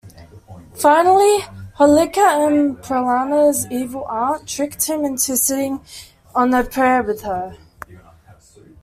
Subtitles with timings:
[0.73, 1.41] Finally,
[1.77, 5.79] Holika, Prahlada's evil aunt, tricked him into sitting
[6.33, 7.55] on a pyre with her.